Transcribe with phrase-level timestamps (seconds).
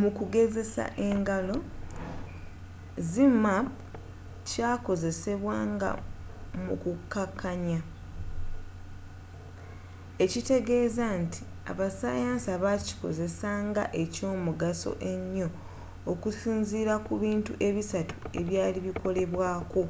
[0.00, 1.56] mukugezesa engalo,
[3.10, 3.68] zmapp
[4.48, 5.90] kyakozesebwa nga
[6.64, 7.78] mu kukakanya
[10.24, 11.40] ekitegeza nti
[11.70, 15.48] abasayansa bakikozesa nga ekyomugaso ennyo
[16.10, 19.82] okusinzila ku bintu ebisatu ebyali bikolebwako